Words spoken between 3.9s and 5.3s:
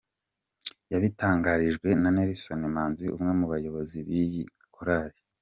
b’iyi Korali.